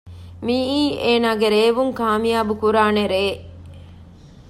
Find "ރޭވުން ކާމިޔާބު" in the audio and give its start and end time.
1.55-2.53